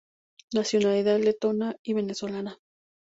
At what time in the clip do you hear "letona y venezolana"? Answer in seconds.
1.19-2.57